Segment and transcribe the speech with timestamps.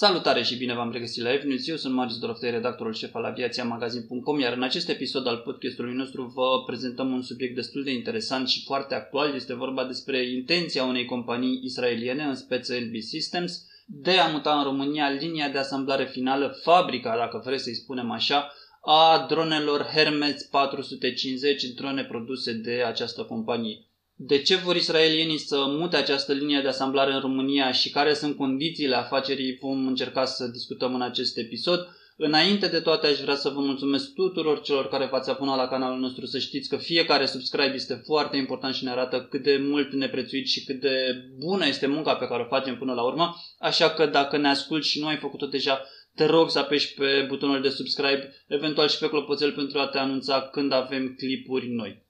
[0.00, 1.68] Salutare și bine v-am regăsit la Evnews.
[1.68, 6.32] Eu sunt Marius Doroftei, redactorul șef al aviațiamagazin.com, iar în acest episod al podcastului nostru
[6.34, 9.34] vă prezentăm un subiect destul de interesant și foarte actual.
[9.34, 14.64] Este vorba despre intenția unei companii israeliene, în speță LB Systems, de a muta în
[14.64, 21.64] România linia de asamblare finală, fabrica, dacă vreți să-i spunem așa, a dronelor Hermes 450,
[21.64, 23.86] drone produse de această companie.
[24.20, 28.36] De ce vor israelienii să mute această linie de asamblare în România și care sunt
[28.36, 31.88] condițiile afacerii vom încerca să discutăm în acest episod.
[32.16, 35.98] Înainte de toate aș vrea să vă mulțumesc tuturor celor care v-ați abonat la canalul
[35.98, 39.92] nostru să știți că fiecare subscribe este foarte important și ne arată cât de mult
[39.92, 43.34] ne prețuiți și cât de bună este munca pe care o facem până la urmă.
[43.58, 47.24] Așa că dacă ne asculti și nu ai făcut-o deja, te rog să apeși pe
[47.28, 52.06] butonul de subscribe, eventual și pe clopoțel pentru a te anunța când avem clipuri noi.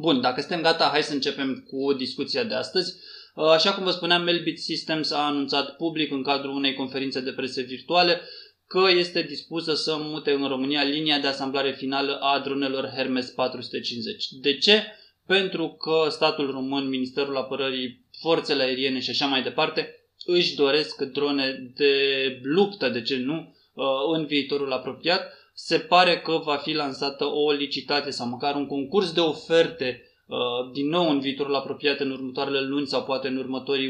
[0.00, 2.94] Bun, dacă suntem gata, hai să începem cu discuția de astăzi.
[3.34, 7.32] Uh, așa cum vă spuneam, Melbit Systems a anunțat public în cadrul unei conferințe de
[7.32, 8.20] presă virtuale
[8.66, 14.26] că este dispusă să mute în România linia de asamblare finală a dronelor Hermes 450.
[14.40, 14.82] De ce?
[15.26, 21.72] Pentru că statul român, Ministerul Apărării, Forțele Aeriene și așa mai departe își doresc drone
[21.74, 21.94] de
[22.42, 27.50] luptă, de ce nu, uh, în viitorul apropiat se pare că va fi lansată o
[27.52, 32.60] licitație sau măcar un concurs de oferte uh, din nou în viitorul apropiat, în următoarele
[32.60, 33.88] luni sau poate în următorii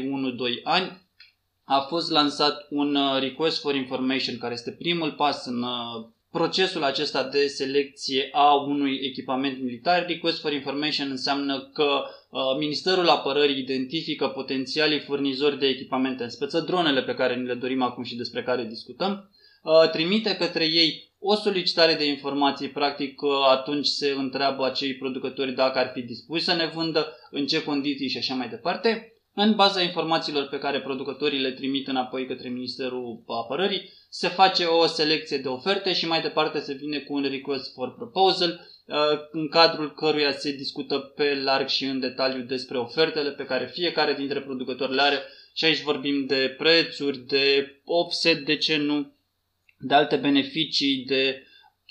[0.59, 1.01] 1-2 ani.
[1.63, 6.83] A fost lansat un uh, request for information, care este primul pas în uh, procesul
[6.83, 10.05] acesta de selecție a unui echipament militar.
[10.07, 12.03] Request for information înseamnă că
[12.59, 17.81] Ministerul Apărării identifică potențialii furnizori de echipamente, în speță dronele pe care ni le dorim
[17.81, 19.29] acum și despre care discutăm,
[19.91, 23.19] trimite către ei o solicitare de informații, practic
[23.49, 28.09] atunci se întreabă acei producători dacă ar fi dispuși să ne vândă, în ce condiții
[28.09, 29.15] și așa mai departe.
[29.33, 34.85] În baza informațiilor pe care producătorii le trimit înapoi către Ministerul Apărării, se face o
[34.85, 38.95] selecție de oferte și mai departe se vine cu un request for proposal, uh,
[39.31, 44.13] în cadrul căruia se discută pe larg și în detaliu despre ofertele pe care fiecare
[44.13, 45.19] dintre producători le are
[45.53, 49.13] și aici vorbim de prețuri, de offset, de ce nu,
[49.81, 51.45] de alte beneficii, de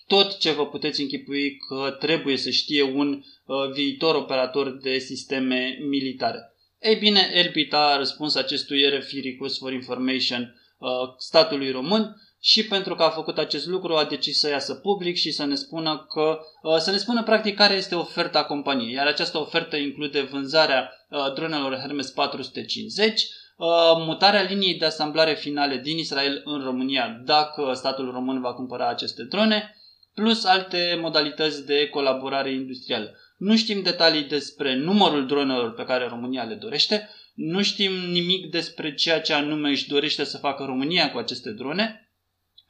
[0.07, 5.79] tot ce vă puteți închipui că trebuie să știe un uh, viitor operator de sisteme
[5.89, 6.55] militare.
[6.81, 12.95] Ei bine, Elbit a răspuns acestui RFI Request for Information uh, statului român și pentru
[12.95, 16.39] că a făcut acest lucru a decis să iasă public și să ne spună că
[16.63, 18.93] uh, să ne spună practic care este oferta companiei.
[18.93, 23.50] Iar această ofertă include vânzarea uh, dronelor Hermes 450, Uh,
[23.97, 29.23] mutarea liniei de asamblare finale din Israel în România dacă statul român va cumpăra aceste
[29.23, 29.75] drone,
[30.15, 33.17] plus alte modalități de colaborare industrială.
[33.37, 38.95] Nu știm detalii despre numărul dronelor pe care România le dorește, nu știm nimic despre
[38.95, 42.11] ceea ce anume își dorește să facă România cu aceste drone,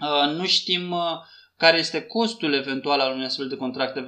[0.01, 1.19] uh, nu știm uh,
[1.57, 4.05] care este costul eventual al unui astfel de contract,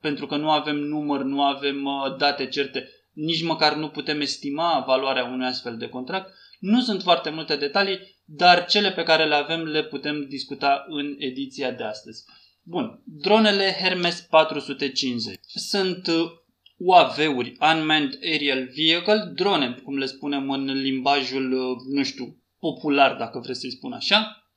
[0.00, 1.88] pentru că nu avem număr, nu avem
[2.18, 6.34] date certe nici măcar nu putem estima valoarea unui astfel de contract.
[6.58, 11.14] Nu sunt foarte multe detalii, dar cele pe care le avem le putem discuta în
[11.18, 12.24] ediția de astăzi.
[12.62, 16.30] Bun, dronele Hermes 450 sunt uh,
[16.76, 23.38] UAV-uri, Unmanned Aerial Vehicle, drone, cum le spunem în limbajul, uh, nu știu, popular, dacă
[23.38, 24.48] vreți să-i spun așa,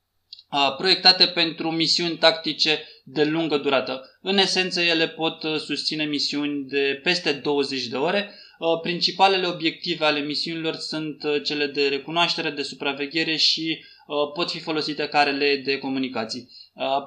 [0.52, 4.02] uh, proiectate pentru misiuni tactice de lungă durată.
[4.22, 8.41] În esență, ele pot susține misiuni de peste 20 de ore, Uh,
[8.82, 14.60] principalele obiective ale misiunilor sunt uh, cele de recunoaștere, de supraveghere și uh, pot fi
[14.60, 16.50] folosite carele de comunicații.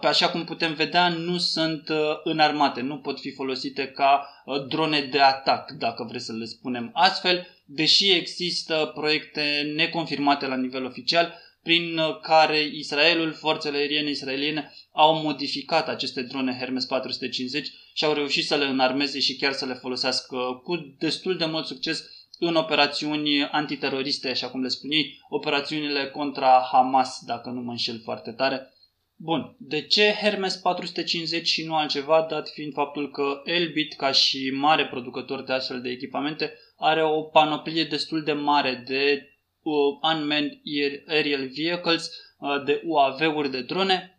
[0.00, 1.88] Pe așa cum putem vedea, nu sunt
[2.24, 4.28] înarmate, nu pot fi folosite ca
[4.68, 10.84] drone de atac, dacă vreți să le spunem astfel, deși există proiecte neconfirmate la nivel
[10.84, 18.12] oficial prin care Israelul, forțele aeriene israeliene au modificat aceste drone Hermes 450 și au
[18.12, 22.04] reușit să le înarmeze și chiar să le folosească cu destul de mult succes
[22.38, 28.00] în operațiuni antiteroriste, așa cum le spun ei, operațiunile contra Hamas, dacă nu mă înșel
[28.02, 28.68] foarte tare.
[29.16, 34.50] Bun, de ce Hermes 450 și nu altceva, dat fiind faptul că Elbit, ca și
[34.50, 39.28] mare producător de astfel de echipamente, are o panoplie destul de mare de
[39.62, 39.74] uh,
[40.14, 40.60] unmanned
[41.08, 44.13] aerial vehicles, uh, de UAV-uri, de drone,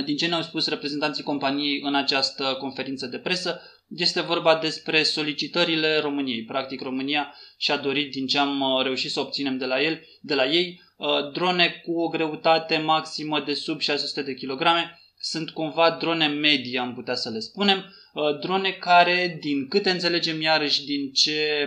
[0.00, 5.98] din ce ne-au spus reprezentanții companiei în această conferință de presă, este vorba despre solicitările
[5.98, 6.44] României.
[6.44, 10.34] Practic, România și-a dorit, din ce am uh, reușit să obținem de la, el, de
[10.34, 15.00] la ei, uh, drone cu o greutate maximă de sub 600 de kilograme.
[15.18, 17.78] Sunt cumva drone medii, am putea să le spunem.
[18.12, 21.66] Uh, drone care, din câte înțelegem iarăși, din ce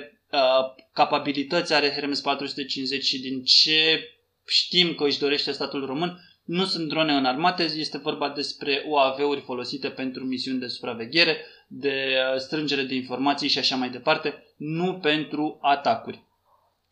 [0.94, 4.10] capabilități are Hermes 450 și din ce
[4.48, 9.90] știm că își dorește statul român, nu sunt drone înarmate, este vorba despre UAV-uri folosite
[9.90, 11.38] pentru misiuni de supraveghere,
[11.68, 16.24] de uh, strângere de informații și așa mai departe, nu pentru atacuri.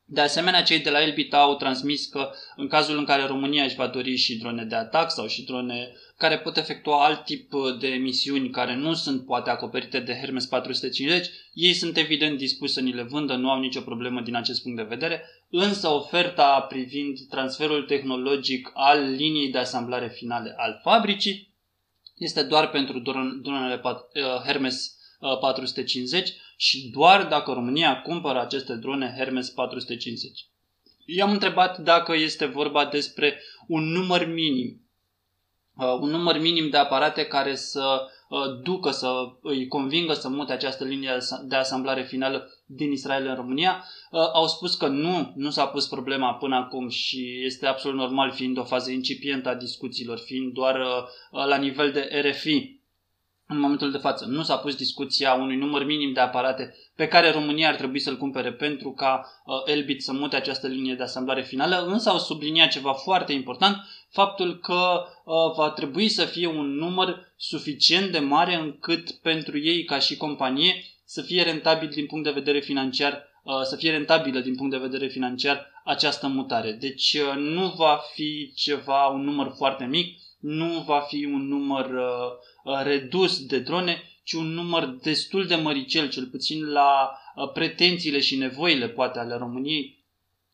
[0.06, 3.76] De asemenea, cei de la Elbit au transmis că în cazul în care România își
[3.76, 7.88] va dori și drone de atac sau și drone care pot efectua alt tip de
[7.88, 12.94] misiuni care nu sunt poate acoperite de Hermes 450, ei sunt evident dispuși să ni
[12.94, 15.24] le vândă, nu au nicio problemă din acest punct de vedere,
[15.56, 21.54] însă oferta privind transferul tehnologic al liniei de asamblare finale al fabricii
[22.18, 23.00] este doar pentru
[23.42, 24.02] dronele uh,
[24.46, 24.98] Hermes
[25.40, 30.46] 450 uh, și doar dacă România cumpără aceste drone Hermes 450.
[31.06, 34.84] I-am întrebat dacă este vorba despre un număr minim
[35.78, 38.10] Uh, un număr minim de aparate care să uh,
[38.64, 43.84] ducă, să îi convingă să mute această linie de asamblare finală din Israel în România.
[44.12, 48.32] Uh, au spus că nu, nu s-a pus problema până acum și este absolut normal
[48.32, 50.80] fiind o fază incipientă a discuțiilor, fiind doar
[51.32, 52.73] la nivel de RFI
[53.54, 54.26] în momentul de față.
[54.26, 58.18] Nu s-a pus discuția unui număr minim de aparate pe care România ar trebui să-l
[58.18, 62.70] cumpere pentru ca uh, Elbit să mute această linie de asamblare finală, însă au subliniat
[62.70, 63.78] ceva foarte important,
[64.10, 69.84] faptul că uh, va trebui să fie un număr suficient de mare încât pentru ei
[69.84, 74.40] ca și companie să fie rentabil din punct de vedere financiar uh, să fie rentabilă
[74.40, 76.72] din punct de vedere financiar această mutare.
[76.72, 81.86] Deci uh, nu va fi ceva, un număr foarte mic, nu va fi un număr
[81.86, 82.32] uh,
[82.64, 88.20] uh, redus de drone, ci un număr destul de măricel, cel puțin la uh, pretențiile
[88.20, 90.06] și nevoile poate ale României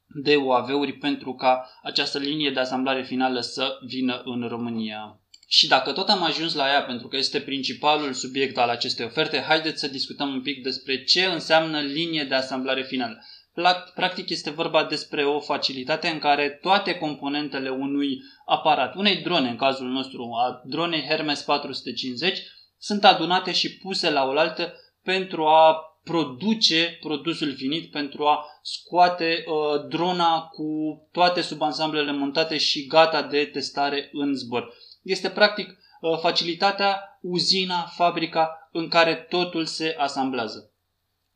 [0.07, 5.19] de UAV-uri pentru ca această linie de asamblare finală să vină în România.
[5.47, 9.41] Și dacă tot am ajuns la ea, pentru că este principalul subiect al acestei oferte,
[9.41, 13.23] haideți să discutăm un pic despre ce înseamnă linie de asamblare finală.
[13.95, 19.55] Practic este vorba despre o facilitate în care toate componentele unui aparat, unei drone în
[19.55, 22.39] cazul nostru, a dronei Hermes 450,
[22.77, 24.73] sunt adunate și puse la oaltă
[25.03, 30.67] pentru a produce produsul finit, pentru a scoate uh, drona cu
[31.11, 34.73] toate subansamblele montate și gata de testare în zbor.
[35.01, 40.68] Este practic uh, facilitatea, uzina, fabrica în care totul se asamblează.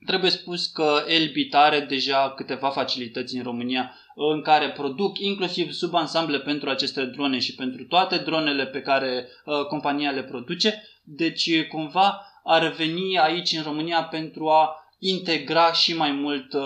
[0.06, 6.40] Trebuie spus că Elbit are deja câteva facilități în România în care produc inclusiv subansamble
[6.40, 10.84] pentru aceste drone și pentru toate dronele pe care uh, compania le produce.
[11.04, 16.62] Deci cumva ar veni aici în România pentru a integra și mai mult uh,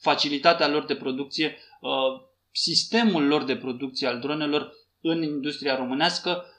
[0.00, 1.90] facilitatea lor de producție, uh,
[2.50, 6.49] sistemul lor de producție al dronelor în industria românească Uh,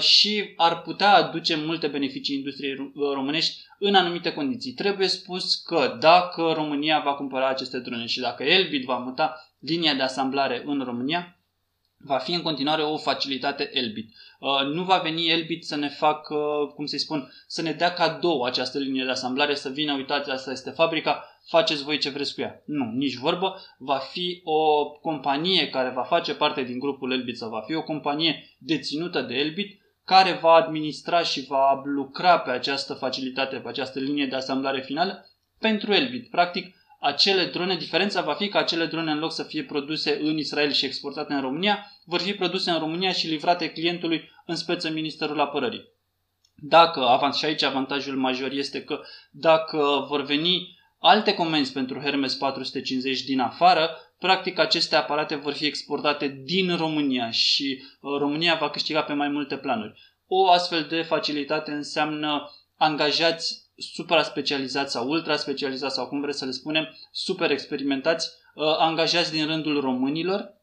[0.00, 4.72] și ar putea aduce multe beneficii industriei uh, românești în anumite condiții.
[4.72, 9.94] Trebuie spus că dacă România va cumpăra aceste drone și dacă Elbit va muta linia
[9.94, 11.38] de asamblare în România,
[11.96, 14.14] va fi în continuare o facilitate Elbit.
[14.38, 16.36] Uh, nu va veni Elbit să ne facă,
[16.74, 20.50] cum să-i spun, să ne dea cadou această linie de asamblare, să vină, uitați, asta
[20.50, 22.62] este fabrica, faceți voi ce vreți cu ea.
[22.66, 23.60] Nu, nici vorbă.
[23.78, 27.82] Va fi o companie care va face parte din grupul Elbit sau va fi o
[27.82, 33.98] companie deținută de Elbit care va administra și va lucra pe această facilitate, pe această
[33.98, 36.30] linie de asamblare finală pentru Elbit.
[36.30, 40.38] Practic, acele drone, diferența va fi că acele drone în loc să fie produse în
[40.38, 44.90] Israel și exportate în România, vor fi produse în România și livrate clientului în speță
[44.90, 45.88] Ministerul Apărării.
[46.54, 53.22] Dacă, și aici avantajul major este că dacă vor veni alte comenzi pentru Hermes 450
[53.22, 59.02] din afară, practic aceste aparate vor fi exportate din România și uh, România va câștiga
[59.02, 60.00] pe mai multe planuri.
[60.26, 66.44] O astfel de facilitate înseamnă angajați supra specializați sau ultra specializați sau cum vreți să
[66.44, 70.58] le spunem, super experimentați, uh, angajați din rândul românilor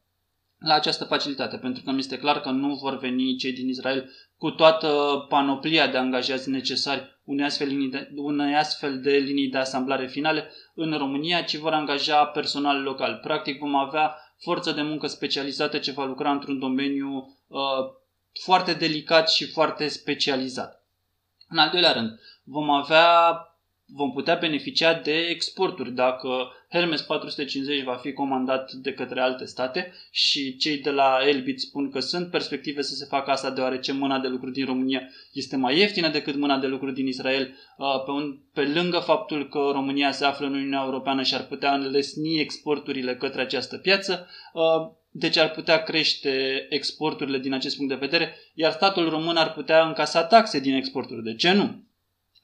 [0.58, 4.10] la această facilitate, pentru că mi este clar că nu vor veni cei din Israel
[4.36, 9.58] cu toată panoplia de angajați necesari unei astfel, linii de, unei astfel de linii de
[9.58, 13.18] asamblare finale în România, ci vor angaja personal local.
[13.22, 17.60] Practic vom avea forță de muncă specializată ce va lucra într-un domeniu uh,
[18.42, 20.86] foarte delicat și foarte specializat.
[21.48, 23.38] În al doilea rând, vom avea
[23.90, 29.92] vom putea beneficia de exporturi dacă Hermes 450 va fi comandat de către alte state
[30.10, 34.18] și cei de la Elbit spun că sunt perspective să se facă asta deoarece mâna
[34.18, 38.10] de lucru din România este mai ieftină decât mâna de lucru din Israel uh, pe,
[38.10, 42.40] un, pe lângă faptul că România se află în Uniunea Europeană și ar putea înlesni
[42.40, 44.62] exporturile către această piață, uh,
[45.10, 49.86] deci ar putea crește exporturile din acest punct de vedere, iar statul român ar putea
[49.86, 51.22] încasa taxe din exporturi.
[51.22, 51.62] De ce nu?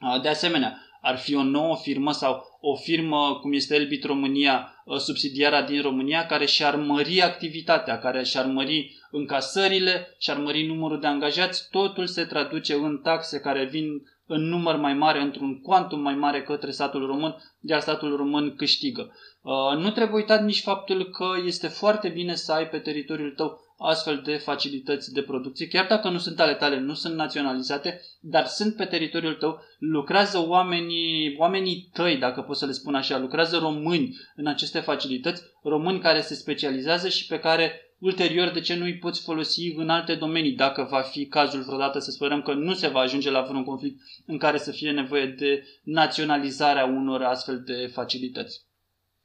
[0.01, 4.83] Uh, de asemenea, ar fi o nouă firmă sau o firmă cum este Elbit România,
[4.85, 11.01] uh, subsidiara din România, care și-ar mări activitatea, care și-ar mări încasările, și-ar mări numărul
[11.01, 13.87] de angajați, totul se traduce în taxe care vin
[14.27, 19.13] în număr mai mare, într-un quantum mai mare către statul român, iar statul român câștigă.
[19.43, 23.64] Uh, nu trebuie uitat nici faptul că este foarte bine să ai pe teritoriul tău
[23.79, 28.47] astfel de facilități de producție, chiar dacă nu sunt ale tale, nu sunt naționalizate, dar
[28.47, 33.59] sunt pe teritoriul tău, lucrează oamenii, oamenii tăi, dacă pot să le spun așa, lucrează
[33.59, 38.85] români în aceste facilități, români care se specializează și pe care ulterior de ce nu
[38.85, 42.73] îi poți folosi în alte domenii, dacă va fi cazul vreodată, să sperăm că nu
[42.73, 47.63] se va ajunge la vreun conflict în care să fie nevoie de naționalizarea unor astfel
[47.67, 48.63] de facilități.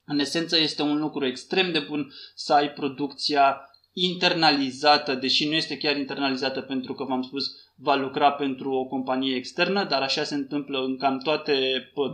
[0.05, 5.77] În esență este un lucru extrem de bun să ai producția internalizată, deși nu este
[5.77, 10.35] chiar internalizată pentru că, v-am spus, va lucra pentru o companie externă, dar așa se
[10.35, 11.53] întâmplă în cam toate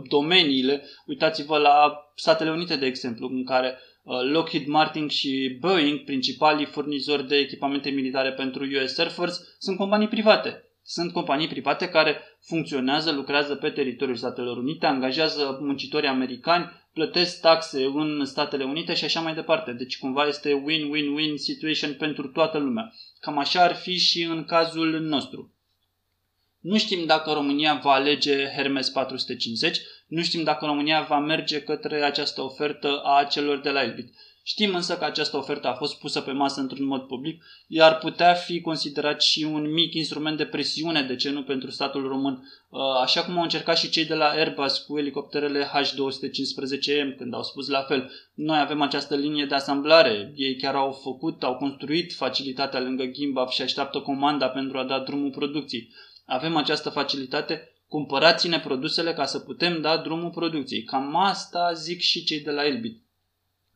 [0.08, 0.82] domeniile.
[1.06, 7.28] Uitați-vă la Statele Unite, de exemplu, în care uh, Lockheed Martin și Boeing, principalii furnizori
[7.28, 10.60] de echipamente militare pentru US Air Force, sunt companii private.
[10.82, 17.84] Sunt companii private care funcționează, lucrează pe teritoriul Statelor Unite, angajează muncitori americani, plătesc taxe
[17.84, 19.72] în Statele Unite și așa mai departe.
[19.72, 22.92] Deci cumva este win-win-win situation pentru toată lumea.
[23.20, 25.54] Cam așa ar fi și în cazul nostru.
[26.60, 32.02] Nu știm dacă România va alege Hermes 450, nu știm dacă România va merge către
[32.02, 34.14] această ofertă a celor de la Elbit.
[34.48, 38.34] Știm însă că această ofertă a fost pusă pe masă într-un mod public, iar putea
[38.34, 42.80] fi considerat și un mic instrument de presiune, de ce nu, pentru statul român, uh,
[43.02, 47.68] așa cum au încercat și cei de la Airbus cu elicopterele H215M, când au spus
[47.68, 52.80] la fel, noi avem această linie de asamblare, ei chiar au făcut, au construit facilitatea
[52.80, 55.88] lângă Gimbaf și așteaptă comanda pentru a da drumul producției.
[56.26, 60.82] Avem această facilitate, cumpărați-ne produsele ca să putem da drumul producției.
[60.82, 63.04] Cam asta zic și cei de la Elbit.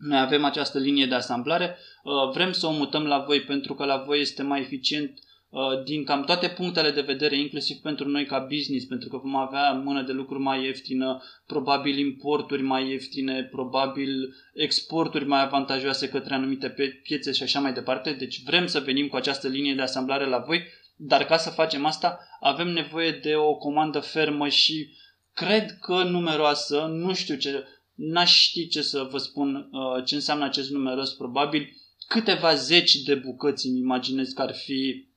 [0.01, 3.85] Noi avem această linie de asamblare, uh, vrem să o mutăm la voi pentru că
[3.85, 8.25] la voi este mai eficient uh, din cam toate punctele de vedere, inclusiv pentru noi
[8.25, 13.43] ca business, pentru că vom avea mână de lucru mai ieftină, probabil importuri mai ieftine,
[13.43, 18.13] probabil exporturi mai avantajoase către anumite piețe și așa mai departe.
[18.13, 20.63] Deci vrem să venim cu această linie de asamblare la voi,
[20.97, 24.89] dar ca să facem asta avem nevoie de o comandă fermă și
[25.35, 27.65] cred că numeroasă, nu știu ce,
[28.01, 31.77] n-aș ști ce să vă spun uh, ce înseamnă acest numeros, probabil
[32.09, 35.09] câteva zeci de bucăți îmi imaginez că ar fi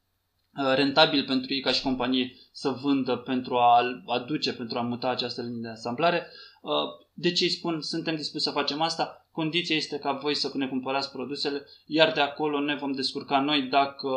[0.58, 5.10] uh, rentabil pentru ei ca și companie să vândă pentru a aduce, pentru a muta
[5.10, 6.28] această linie de asamblare.
[6.62, 6.72] Uh,
[7.14, 9.28] de ce îi spun, suntem dispuși să facem asta?
[9.32, 13.62] Condiția este ca voi să ne cumpărați produsele, iar de acolo ne vom descurca noi
[13.62, 14.10] dacă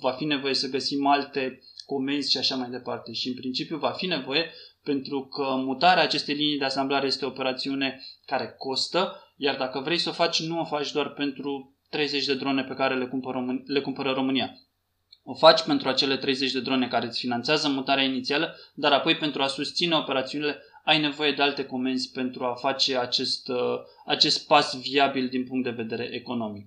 [0.00, 3.12] va fi nevoie să găsim alte comenzi și așa mai departe.
[3.12, 4.50] Și în principiu va fi nevoie
[4.84, 9.98] pentru că mutarea acestei linii de asamblare este o operațiune care costă, iar dacă vrei
[9.98, 13.38] să o faci, nu o faci doar pentru 30 de drone pe care le cumpără,
[13.38, 14.58] Român- le cumpără România.
[15.24, 19.42] O faci pentru acele 30 de drone care îți finanțează mutarea inițială, dar apoi pentru
[19.42, 24.80] a susține operațiunile ai nevoie de alte comenzi pentru a face acest, uh, acest pas
[24.80, 26.66] viabil din punct de vedere economic.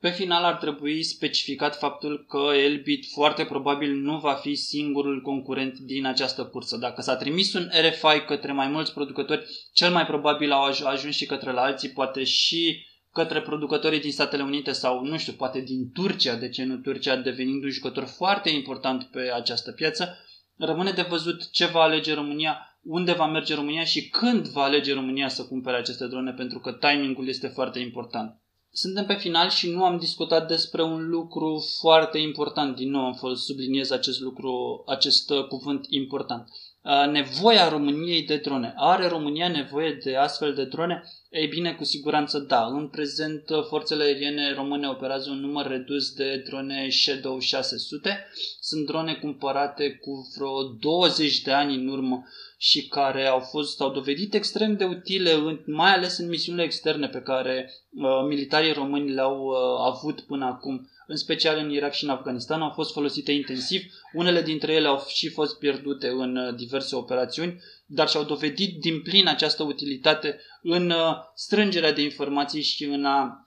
[0.00, 5.78] Pe final ar trebui specificat faptul că Elbit foarte probabil nu va fi singurul concurent
[5.78, 6.76] din această cursă.
[6.76, 11.26] Dacă s-a trimis un RFI către mai mulți producători, cel mai probabil au ajuns și
[11.26, 15.92] către la alții, poate și către producătorii din Statele Unite sau, nu știu, poate din
[15.92, 20.18] Turcia, de ce nu Turcia devenind un jucător foarte important pe această piață.
[20.56, 24.94] Rămâne de văzut ce va alege România, unde va merge România și când va alege
[24.94, 28.40] România să cumpere aceste drone, pentru că timingul este foarte important.
[28.72, 32.76] Suntem pe final și nu am discutat despre un lucru foarte important.
[32.76, 36.48] Din nou am fost subliniez acest lucru, acest uh, cuvânt important.
[36.82, 38.72] Uh, nevoia României de drone.
[38.76, 41.02] Are România nevoie de astfel de drone?
[41.30, 42.66] Ei bine, cu siguranță da.
[42.66, 48.26] În prezent, uh, forțele aeriene române operează un număr redus de drone Shadow 600.
[48.60, 52.24] Sunt drone cumpărate cu vreo 20 de ani în urmă
[52.62, 57.20] și care au fost au dovedit extrem de utile, mai ales în misiunile externe pe
[57.20, 62.10] care uh, militarii români le-au uh, avut până acum, în special în Irak și în
[62.10, 63.82] Afganistan, au fost folosite intensiv.
[64.12, 69.02] Unele dintre ele au și fost pierdute în uh, diverse operațiuni, dar și-au dovedit din
[69.02, 73.46] plin această utilitate în uh, strângerea de informații și în a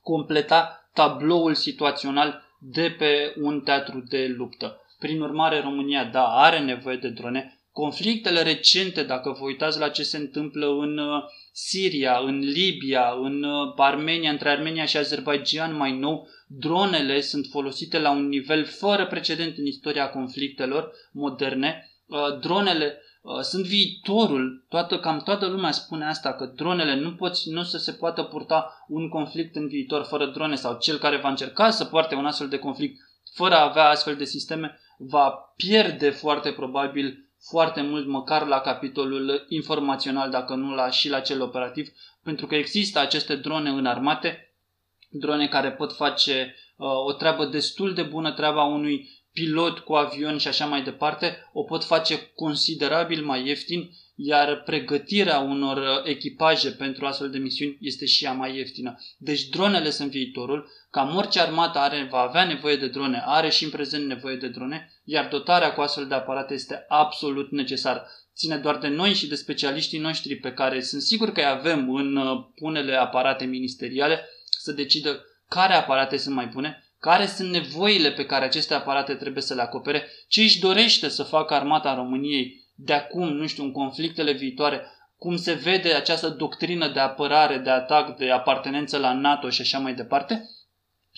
[0.00, 4.80] completa tabloul situațional de pe un teatru de luptă.
[4.98, 10.02] Prin urmare, România, da, are nevoie de drone, conflictele recente, dacă vă uitați la ce
[10.02, 15.98] se întâmplă în uh, Siria, în Libia, în uh, Armenia, între Armenia și Azerbaijan mai
[15.98, 21.90] nou, dronele sunt folosite la un nivel fără precedent în istoria conflictelor moderne.
[22.06, 27.50] Uh, dronele uh, sunt viitorul, toată, cam toată lumea spune asta, că dronele nu, poți,
[27.50, 31.28] nu să se poată purta un conflict în viitor fără drone sau cel care va
[31.28, 33.00] încerca să poarte un astfel de conflict
[33.34, 39.44] fără a avea astfel de sisteme va pierde foarte probabil foarte mult măcar la capitolul
[39.48, 41.88] informațional, dacă nu la, și la cel operativ,
[42.22, 44.52] pentru că există aceste drone înarmate,
[45.10, 50.38] drone care pot face uh, o treabă destul de bună, treaba unui pilot cu avion
[50.38, 57.06] și așa mai departe, o pot face considerabil mai ieftin, iar pregătirea unor echipaje pentru
[57.06, 58.98] astfel de misiuni este și ea mai ieftină.
[59.18, 63.64] Deci dronele sunt viitorul, cam orice armată are, va avea nevoie de drone, are și
[63.64, 68.06] în prezent nevoie de drone, iar dotarea cu astfel de aparate este absolut necesară.
[68.34, 71.94] Ține doar de noi și de specialiștii noștri pe care sunt sigur că îi avem
[71.94, 78.10] în uh, unele aparate ministeriale să decidă care aparate sunt mai bune, care sunt nevoile
[78.10, 82.64] pe care aceste aparate trebuie să le acopere, ce își dorește să facă armata României
[82.74, 84.82] de acum, nu știu, în conflictele viitoare,
[85.18, 89.78] cum se vede această doctrină de apărare, de atac, de apartenență la NATO și așa
[89.78, 90.48] mai departe,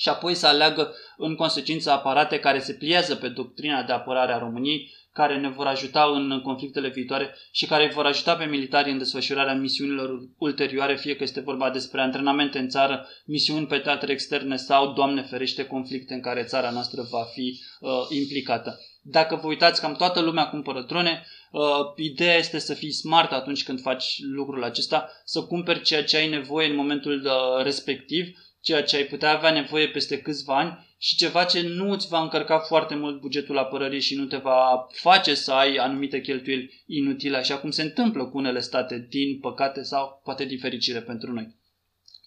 [0.01, 4.39] și apoi să aleagă în consecință aparate care se pliază pe doctrina de apărare a
[4.39, 8.99] României, care ne vor ajuta în conflictele viitoare și care vor ajuta pe militari în
[8.99, 14.57] desfășurarea misiunilor ulterioare, fie că este vorba despre antrenamente în țară, misiuni pe teatre externe
[14.57, 18.81] sau, Doamne ferește, conflicte în care țara noastră va fi uh, implicată.
[19.03, 21.61] Dacă vă uitați, cam toată lumea cumpără drone, uh,
[21.97, 26.29] ideea este să fii smart atunci când faci lucrul acesta, să cumperi ceea ce ai
[26.29, 28.27] nevoie în momentul uh, respectiv,
[28.61, 32.21] ceea ce ai putea avea nevoie peste câțiva ani și ceva ce nu îți va
[32.21, 37.37] încărca foarte mult bugetul apărării și nu te va face să ai anumite cheltuieli inutile,
[37.37, 41.59] așa cum se întâmplă cu unele state, din păcate sau poate din fericire pentru noi.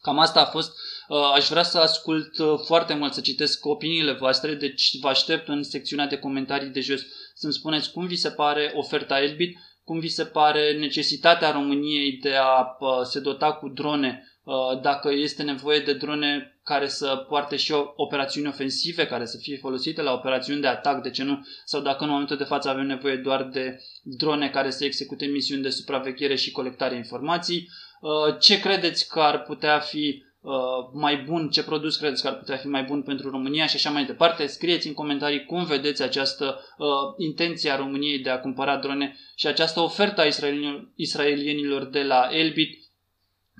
[0.02, 0.72] Cam asta a fost.
[1.08, 5.48] Uh, aș vrea să ascult uh, foarte mult, să citesc opiniile voastre, deci vă aștept
[5.48, 7.02] în secțiunea de comentarii de jos
[7.36, 12.36] să-mi spuneți cum vi se pare oferta Elbit, cum vi se pare necesitatea României de
[12.36, 14.33] a uh, se dota cu drone Uh,
[14.82, 20.02] dacă este nevoie de drone care să poarte și operațiuni ofensive, care să fie folosite
[20.02, 21.46] la operațiuni de atac, de ce nu?
[21.66, 25.62] Sau dacă în momentul de față avem nevoie doar de drone care să execute misiuni
[25.62, 27.70] de supraveghere și colectare informații,
[28.02, 30.54] uh, ce credeți că ar putea fi uh,
[30.94, 33.90] mai bun, ce produs credeți că ar putea fi mai bun pentru România și așa
[33.90, 34.46] mai departe.
[34.46, 39.48] Scrieți în comentarii cum vedeți această uh, intenție a României de a cumpăra drone și
[39.48, 40.28] această ofertă a
[40.96, 42.83] israelienilor de la Elbit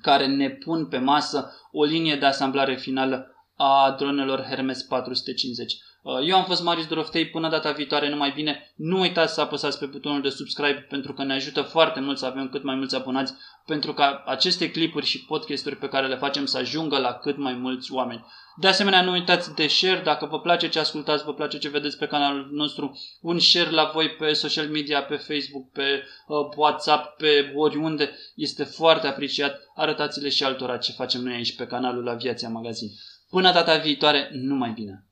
[0.04, 5.74] care ne pun pe masă o linie de asamblare finală a dronelor Hermes 450.
[6.04, 8.72] Uh, eu am fost Marius Doroftei, până data viitoare numai bine.
[8.76, 12.26] Nu uitați să apăsați pe butonul de subscribe pentru că ne ajută foarte mult să
[12.26, 13.34] avem cât mai mulți abonați
[13.66, 17.54] pentru ca aceste clipuri și podcasturi pe care le facem să ajungă la cât mai
[17.54, 18.24] mulți oameni.
[18.56, 21.98] De asemenea, nu uitați de share, dacă vă place ce ascultați, vă place ce vedeți
[21.98, 27.16] pe canalul nostru, un share la voi pe social media, pe Facebook, pe uh, WhatsApp,
[27.16, 29.60] pe oriunde, este foarte apreciat.
[29.74, 32.88] Arătați-le și altora ce facem noi aici pe canalul Aviația Magazin.
[33.30, 35.04] Până data viitoare, numai bine!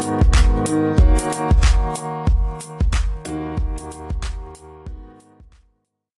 [0.00, 2.19] Thank you.